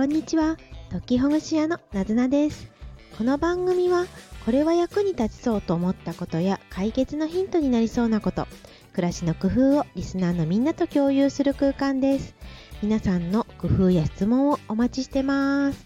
[0.00, 0.56] こんにちは、
[0.90, 2.70] ときほぐし屋のなずなです。
[3.18, 4.06] この番組は、
[4.46, 8.46] これは役に立ちそうと思ったことや解決のヒントになりそうなこと、
[8.94, 12.34] 暮らしの工夫をリスナーのみんなと共有する空間です。
[12.82, 15.84] 皆さんの工夫や質問をお待ちしてます。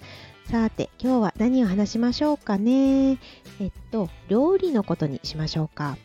[0.49, 3.19] さて、今日は何を話しましょうかね。
[3.59, 5.99] えっと、料理のことにしましょうか。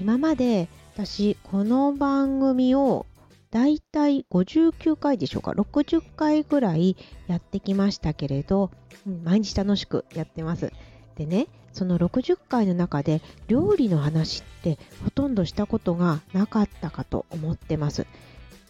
[0.00, 3.06] 今まで私、この番組を
[3.54, 6.96] だいたい59回でしょうか？60回ぐらい
[7.28, 8.72] やってきましたけれど、
[9.06, 10.72] うん毎日楽しくやってます。
[11.14, 18.08] でねその60回の中で料理の話ってほとんどしたことがなかったかと思ってます。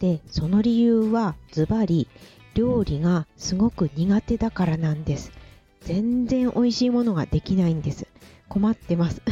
[0.00, 2.06] でその理由はズバリ
[2.52, 5.32] 料理がすごく苦手だからなんです。
[5.80, 8.06] 全然美味しいものができないんです。
[8.50, 9.22] 困ってます。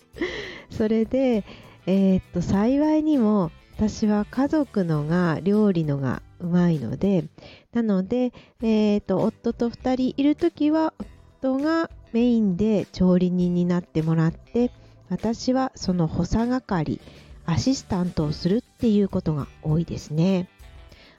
[0.72, 1.44] それで、
[1.84, 7.26] えーっと幸いにも私は家族のが料理のがうまいので
[7.74, 10.94] なので、えー、と夫と2人いる時は
[11.42, 14.72] 夫がメインで調理人になってもらって
[15.10, 17.00] 私はその補佐係
[17.44, 20.48] アシスタントをするっていうことが多いですね。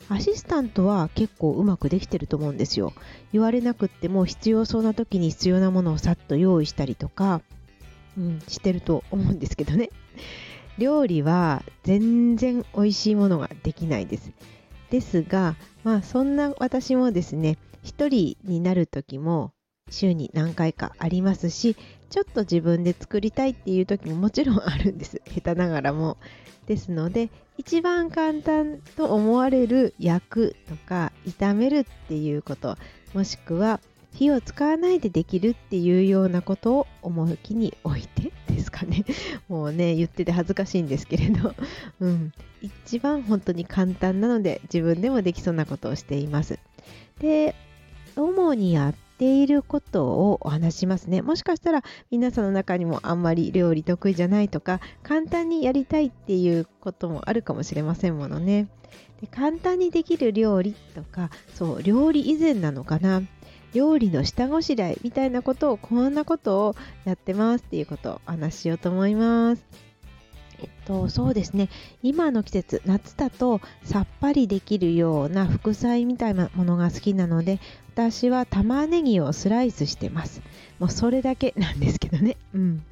[0.10, 2.92] アシスタントは結構うまくできてると思うんですよ。
[3.32, 7.42] 言われなくっても必要そうな時に必要なものをさっと用意したりとか、
[8.18, 9.90] うん、してると思うんですけどね。
[10.78, 14.32] 料理は全然美味しいものができないです。
[14.90, 19.54] ですが、まあそんな私もですね、一人になる時も
[19.90, 21.76] 週に何回かありますし、
[22.10, 25.22] ちょっと自分で作りたいっていう時ももちろんあるんです。
[25.28, 26.18] 下手ながらも。
[26.68, 32.78] ですので、一番簡単と思われる焼くとか炒めるっていうこと、
[33.14, 33.80] もしくは
[34.14, 39.06] 火を使わないでできるっていうようなことを思い気に置いてですかね。
[39.48, 41.54] もうね、言ってて恥ずかしいんですけれど、
[42.02, 42.34] うん。
[42.62, 46.60] 一番本当に簡単なので自分でもできそうなことをしています。
[47.20, 47.56] で、
[48.16, 51.22] 主にやっていることをお話しますね。
[51.22, 58.68] もしかしたら皆さんの中にもあんまり料理得意じゃないとか、簡単にやりたいっていうこともあるかもしれませんものね。
[59.22, 63.22] で簡単にできる料理とか、そう、料理以前なのかな。
[63.74, 69.88] 料理の下ごしらえみたいなことをこんなことをやってますっていうことをお話ししようと思います。
[70.60, 71.70] えっと、そうですね。
[72.02, 77.60] 今の季節夏だとさっぱりできるような副菜みたいなものが好きなので
[77.94, 80.42] 私は玉ねぎをスライスしてます。
[80.80, 82.38] もうそれだけなんですけどね。
[82.54, 82.84] うん。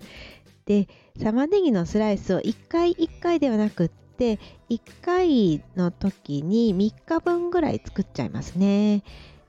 [0.66, 0.88] で
[1.22, 9.04] 玉ねぎのスライスを1回1回ではなくって1回の時に3日分ぐらい作っちゃいますね。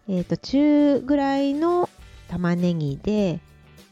[0.08, 1.88] えっ、と中ぐらいの
[2.28, 3.40] 玉ねぎで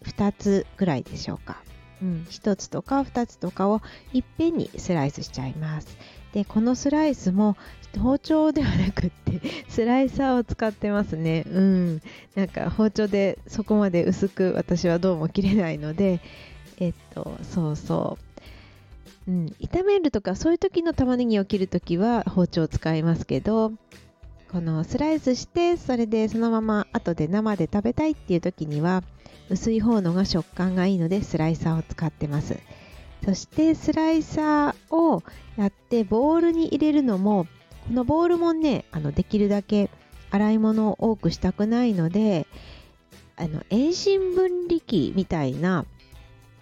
[0.04, 1.62] 2つぐらいでしょうか。
[2.02, 3.80] うん、1つとか2つとかを
[4.12, 5.96] いっぺんにスライスしちゃいます。
[6.32, 7.56] でこのスライスも
[7.98, 11.44] 包丁ではなくって スライサーを使ってますね。
[11.46, 12.02] うん。
[12.34, 16.20] なんか包丁でそこまで薄く私はどうも切れないので
[16.78, 18.18] えっとそうそ
[19.26, 19.30] う。
[19.30, 19.46] うん。
[19.60, 23.72] 炒めるとかそういう時の玉ねぎを切る時は包丁を使いますけど
[24.54, 29.02] このスライスしてそれでそのまま後で生で食べたいっていう時には
[29.50, 32.56] 薄い方のが食感がいいのでスライサーを使ってます。
[33.24, 35.24] そしてスライサーを
[35.56, 37.48] やってボウルに入れるのも
[37.88, 39.90] このボウルもねあのできるだけ
[40.30, 42.46] 洗い物を多くしたくないので
[43.34, 45.84] あの遠心分離機みたいな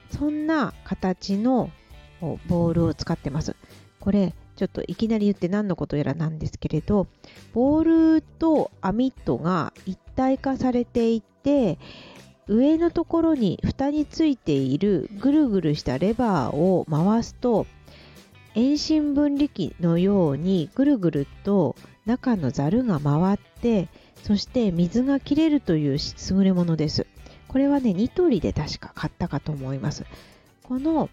[0.09, 1.71] そんな形の
[2.49, 3.55] ボウルを使ってます。
[4.01, 7.07] これちょっといきなり言って何のことやらなんですけれど
[7.53, 11.79] ボールと網とが一体化されていて
[12.49, 17.67] 上のところに蓋についているぐるぐるしたレバーを回すと
[18.55, 21.75] 遠心分離機のようにぐるぐると
[22.05, 23.89] 中のざるが回って
[24.23, 25.99] そして水が切れるという
[26.31, 27.07] 優れものです。
[27.49, 30.05] これはねニトリで確か買ったかと思います。
[30.63, 31.11] この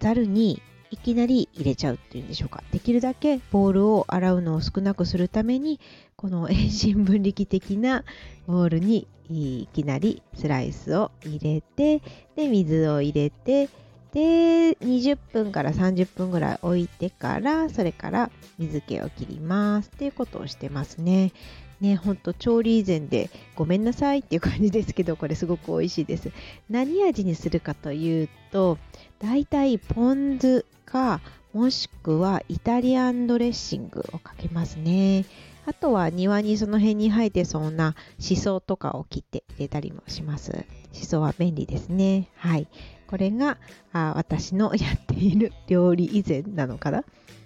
[0.00, 0.60] ざるに
[0.92, 5.80] いきなり入れちゃうっていうんでしょうかできるだけボウルを洗うのを少なくするために
[6.16, 8.04] この 遠心分離機的な
[8.46, 12.02] ボウルにいきなりスライスを入れて
[12.36, 13.70] で水を入れて
[14.12, 21.32] で20分から30分ぐらい置いてからそれから水気を切りますっていうことをしてますね。
[21.80, 26.30] ね、ほんと調理以前でごめんなさいっていう感じですけどこれすごく美味しいです。
[26.70, 28.78] 何味にするかというと
[29.18, 31.20] だいたいポン酢か
[31.52, 35.24] もしくはイタリアンドレッシングをかけますね。
[35.64, 40.64] あとは庭にその辺に生えてそうなシソとかを切って入れたりもします。
[40.92, 42.28] シソは便利ですね。
[42.36, 42.66] はい。
[43.06, 43.58] これが
[43.92, 47.04] あ私のやっている料理以前なのかな？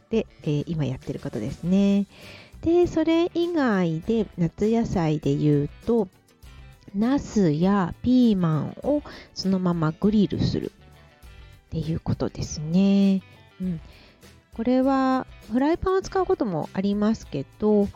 [0.09, 2.07] で、えー今やってることですね。
[2.63, 6.09] でそれ以外で夏野菜で言うと
[6.95, 9.03] ナスやピーマンを
[9.35, 10.73] そのままグリルする
[11.79, 13.23] いうことですね。
[13.61, 13.81] うん、
[14.55, 17.89] これはフライパンを使うこともありますけど、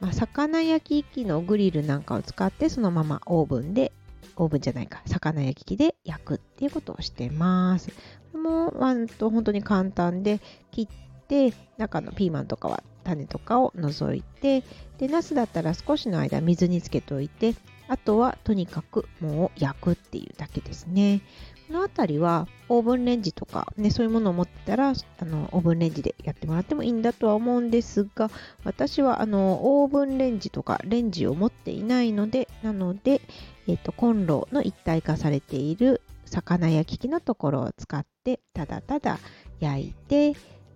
[0.00, 3.92] まあ、魚焼き器のグリルなんかを使ってそのままオーブンで
[4.36, 7.90] オーブンじゃないか魚焼き器で焼くっていうことをしてます。
[8.32, 10.40] これもと本当に簡単で
[10.70, 14.62] 切って中のピーマンとかは種とかを除いて
[14.98, 17.54] でナスだったら少しの間水につけておいて
[17.88, 21.20] あとはとにかくもう焼くっていうだけですね。
[21.68, 28.30] この辺りはオーブンレンジとか、ね、そういうものを持ってたらあのオーブンレンジでやってもらってもいいんだとは思うんですが
[28.64, 33.20] 私はあのオーブンレンジとかレンジを持っていないのでなので、
[33.66, 39.18] えーと、コンロの一体化されている魚焼き器のところを使ってただただ
[39.58, 40.32] 焼いて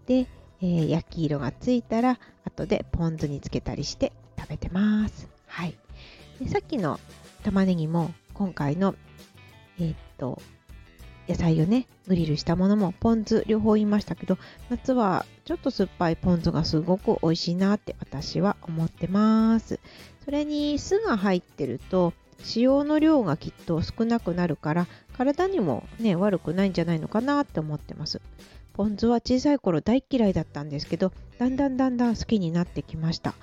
[0.07, 0.27] で、
[0.61, 5.29] えー、焼き色がついたら後でポン酢につけたりして食べてます。
[5.47, 5.77] はい、
[6.41, 6.99] でさっきの
[7.45, 8.95] 玉ねぎも今回の
[9.79, 10.41] えー、っと
[11.31, 14.37] 野菜をねグリルしたものもポン酢両方言いましたけど
[14.69, 19.79] 夏はちょっと酸っぱいポン酢がすごく美味しいなって私は思ってます。
[20.25, 22.13] それに酢が入ってると
[22.57, 24.87] 塩の量がきっと少なくなるから
[25.17, 28.21] 体にもね悪くないんじゃないのかなって思ってます。
[28.73, 33.35] ポン酢は小さい頃大嫌いだったんですけどだんだんだんだん好きになってきました。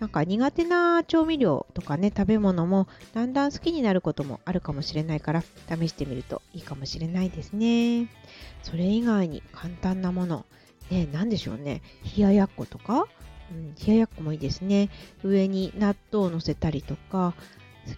[0.00, 8.08] なんか苦手な調味料とかね食べ物もだんだん好きになることもあるかもしれないから試してみるといいかもしれないですね。
[8.62, 10.44] それ以外に簡単なもの。
[10.90, 11.82] ね何でしょうね。
[12.16, 13.06] 冷ややっことか、
[13.50, 14.90] うん、冷ややっこもいいですね。
[15.22, 17.34] 上に納豆をのせたりとか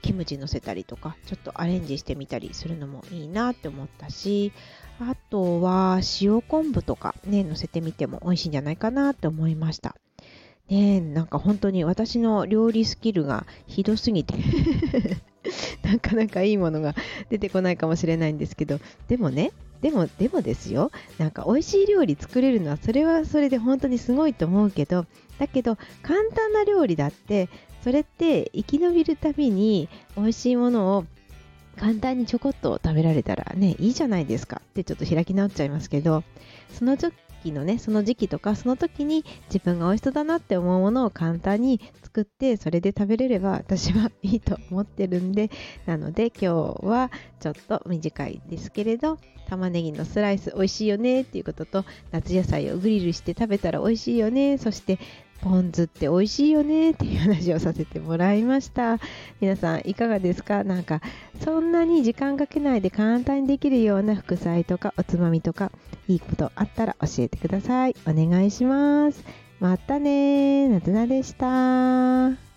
[0.02, 4.52] キムチのせたりとかちょっとアレンジしてみたりするのもいいなって思ったし
[5.00, 9.96] あとは塩昆布とかねのせてみても美味しいんじゃないかなって思いました。
[10.68, 14.34] ねなんか本当に私の料理スキルがひどすぎて
[15.82, 16.94] なかなかいいものが
[17.30, 25.06] 出てこないかもしれないんですけどでもねでもでもですよなんか美味しい料理作れるのはそれはそれで本当にすごいと思うけど
[25.38, 27.48] だけど簡単な料理だって
[27.82, 31.04] それって生き延びるたびに美味しいものを
[31.76, 36.24] 簡単にちょこっと食べられたらねいいじゃないですかってちょっと開き直っちゃいますけど
[36.72, 36.96] その
[37.42, 45.50] 期のねその時期とかその時に自分が美味しそうだなって思うものを簡単に作ってそれで食べれれば私はいいと思ってるんで
[45.86, 49.18] なので今日はちょっと短いですけれど
[49.48, 54.98] 玉ねぎのスライス美味しいよねっていうことと夏野菜をグリルして食べたら美味しいよねそして
[55.48, 58.98] ポン酢って美味しいよねっていう話をさせてもらいました。
[59.40, 60.62] 皆さんいかがですか？
[60.64, 61.00] なんか
[61.42, 65.72] そんなに時間かけないで簡単にできるような副菜とかおつまみとか
[66.06, 67.96] いいことあったら教えてください。
[68.06, 69.24] お願いします。
[69.60, 72.47] またねなずなでした。